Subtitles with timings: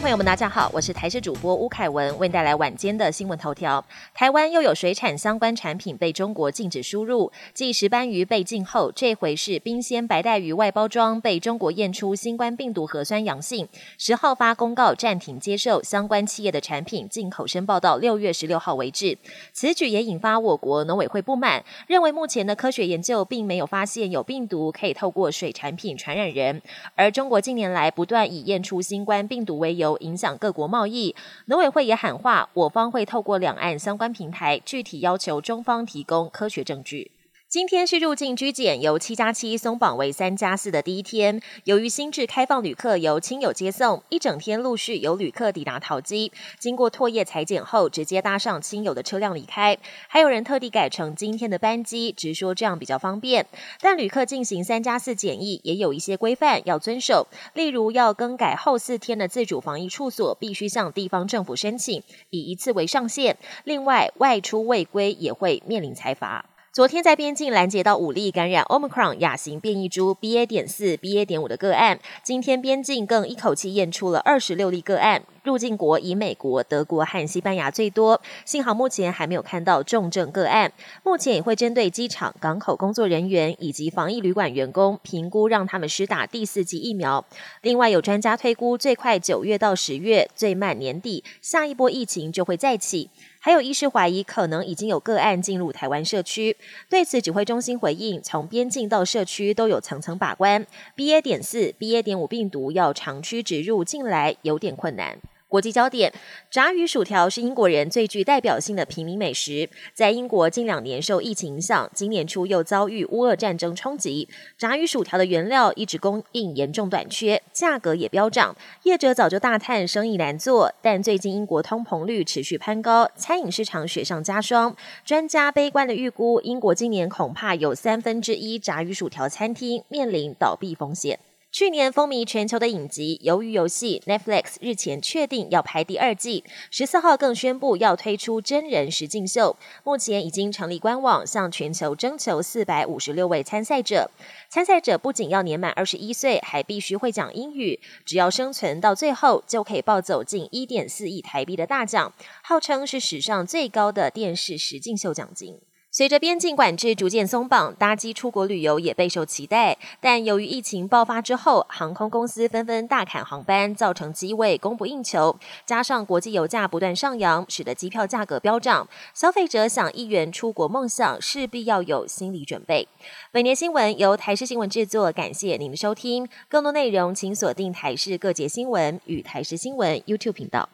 [0.00, 3.84] 朋友们，大家好，我是台视主播吴凯文，为您带来晚间的新闻头条。
[4.12, 13.66] 台湾又有水产相关产品被中国禁止输入，继石斑鱼被禁后，这回是冰鲜白带鱼外包装被中国验出新冠病毒核酸阳性，
[13.96, 19.16] 十号发公告暂停接受相关企业的产品进口申报到六月十六号为止。
[19.52, 26.60] 此举也引发我国农委会不满，认为目前的科学研究并没有发现有病毒可以透过水产品传染人，
[26.94, 31.14] 而中国近年来不断以验出新冠病毒为由影响各国贸易，
[31.44, 37.10] 农委会也喊话，我方会透过两岸相关平台，具体要求中方提供科学证据。
[37.48, 41.40] 今天是入境居检由七加七松绑为三加四的第一天。
[41.62, 49.78] 由于新制开放旅客由亲友接送，一整天陆续有旅客抵达桃机，经过唾液裁剪后，直接搭上亲友的车辆离开。
[50.08, 53.46] 还有人特地改成今天的班机，直说这样比较方便。
[53.80, 63.36] 但旅客进行三加四检疫也有一些规范要遵守，例如要更改后四天的自主防疫处所，必须向地方政府申请，以一次为上限。
[63.62, 66.44] 另外，外出未归也会面临裁罚。
[66.76, 70.44] 昨天在边境拦截到五例感染 Omicron 亚型变异株 BA.
[70.44, 71.24] 点四、BA.
[71.24, 75.22] 点五的个案，今天边境更一口气验出了二十六例个案。
[75.46, 78.20] 入境国以美国、德国和西班牙最多。
[78.44, 80.72] 幸好目前还没有看到重症个案。
[81.04, 87.24] 目前也会针对机场、港口工作人员以及防疫旅馆员工评估，让他们施打第四剂疫苗。
[87.62, 93.08] 另外有专家推估，最快九月到十月，最慢年底，下一波疫情就会再起。
[93.38, 96.56] 还有医师怀疑，可能已经有个案进入台湾社区。
[96.90, 100.66] 对此，指挥中心回应：从边境到社区都有层层把关。
[100.96, 101.22] BA.
[101.22, 102.02] 点四、BA.
[102.02, 105.18] 点五病毒要长驱直入进来，有点困难。
[105.48, 106.12] 国际焦点：
[106.50, 109.70] 炸鱼薯条是英国人最具代表性的平民美食。
[109.94, 118.56] 在英国近两年受疫情影响，今年初又遭遇乌俄战争冲击，炸鱼薯条的原料一直供应严重短缺，价格也飙涨。
[118.82, 124.76] 业者早就大叹生意难做，但最近英国通膨率持续攀高，餐饮市场雪上加霜。
[125.04, 131.20] 专家悲观的预估，英国今年恐怕有三分之一炸鱼薯条餐厅面临倒闭风险。
[131.56, 139.56] 去年风靡全球的影集《鱿鱼游戏》，Netflix 日前确定要拍第二季，十四号更宣布要推出真人实境秀。
[139.82, 144.10] 目前已经成立官网，向全球征求四百五十六位参赛者。
[144.50, 147.80] 参赛者不仅要年满二十一岁，还必须会讲英语。
[148.04, 152.12] 只要生存到最后，就可以抱走近一点四亿台币的大奖，
[152.42, 155.58] 号称是史上最高的电视实境秀奖金。
[155.96, 159.78] 随着边境管制逐渐松绑，搭机出国旅游也备受期待。
[159.98, 165.34] 但由于疫情爆发之后，航空公司纷纷大砍航班，造成机位供不应求。
[165.64, 168.86] 加上国际油价不断上扬，使得机票价格飙涨。
[169.14, 172.86] 消费者想一圆出国梦想，势必要有心理准备。
[173.32, 176.28] 本年新闻由台视新闻制作，感谢您的收听。
[176.50, 180.68] 更多内容请锁定台视各节新闻与台视新闻 YouTube 频道。